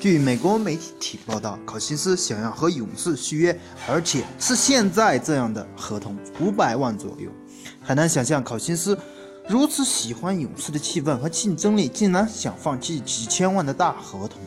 [0.00, 7.30] 据美国媒体报道，考辛斯想要和勇士续约，而且是现在这样的合同，五百万左右。
[7.82, 8.98] 很难想象考辛斯
[9.46, 14.40] 如此喜欢勇士的气氛和竞争力，竟然想放弃几千万的大合同，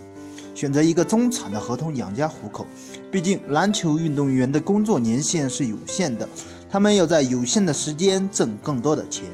[0.55, 2.65] 选择一个中产的合同养家糊口。
[3.11, 6.27] 毕竟篮球运动员的工作年限是有限的，
[6.73, 9.25] 他们要在有限的时间挣更多的钱。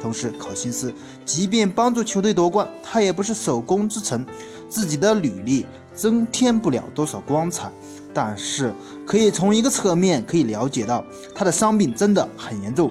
[0.00, 4.24] 同时，考辛斯即便帮助球队夺冠，他也不是手工之臣。
[4.68, 7.68] 自己的履历增添不了多少光彩，
[8.12, 8.72] 但是
[9.04, 12.88] 可以从一个侧面可以了解到，他的伤病真的很严重，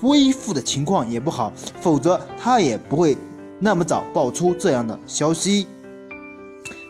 [0.00, 3.18] 恢复的情况也不好，否则他也不会
[3.58, 5.66] 那么早爆出这样的消息。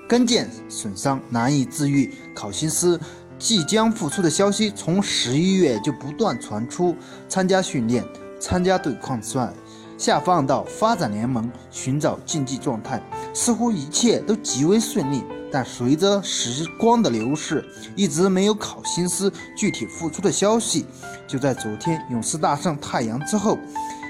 [0.06, 3.00] 跟腱损伤难以治愈，考辛斯
[3.40, 6.94] 即将复出的消息从十一月就不断传出，
[7.26, 8.04] 参加训练，
[8.38, 9.50] 参加对抗赛。
[9.96, 13.02] 下放到发展联盟寻找竞技状态，
[13.34, 15.24] 似乎一切都极为顺利。
[15.52, 17.64] 但随着时光的流逝，
[17.96, 20.86] 一直没有考辛斯具体复出的消息。
[21.26, 23.58] 就在昨天，勇士大胜太阳之后，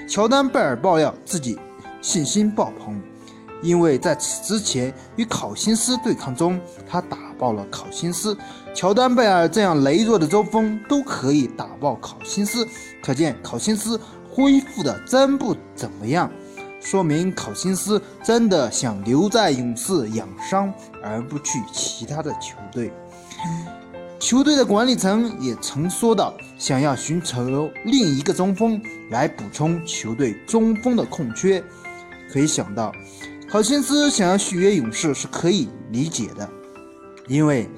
[0.07, 1.57] 乔丹贝尔爆料自己
[2.01, 3.01] 信心爆棚，
[3.61, 8.37] 因为在此之前与考辛斯对抗中，他打爆了考辛斯。
[8.73, 12.67] 乔丹贝尔这样羸弱的中锋都可以打爆考辛斯，
[13.03, 13.99] 可见考辛斯。
[14.33, 16.31] 恢复的真不怎么样，
[16.79, 22.93] 说明考辛斯真的想留在勇士养伤，而不去其他的球队。
[24.17, 31.61] 球队的管理层也曾说到，想要寻求另一个中锋来补充球队中锋的空缺。
[32.31, 32.93] 可以想到，
[33.51, 36.49] 考辛斯想要续约勇士是可以理解的，
[37.27, 37.69] 因为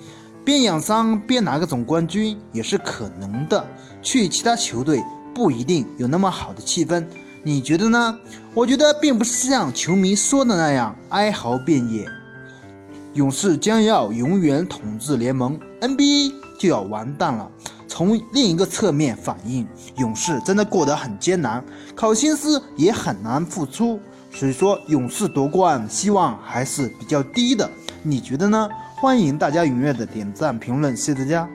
[0.46, 3.66] 边养伤边拿个总冠军也是可能的。
[4.04, 5.04] 去其他球队。
[5.34, 7.04] 不一定有那么好的气氛，
[7.42, 8.20] 你觉得呢？
[8.54, 12.08] 我觉得并不是像球迷说的那样哀嚎遍野。
[13.16, 17.50] 勇士将要永远统治联盟，NBA 就要完蛋了。
[17.88, 21.66] 从另一个侧面反映，勇士真的过得很艰难，
[21.96, 24.00] 考辛斯也很难复出。
[24.34, 27.70] 所以说，勇士夺冠希望还是比较低的。
[28.02, 28.68] 你觉得呢？
[28.96, 31.50] 欢迎大家踊跃的点赞评论，谢谢大家。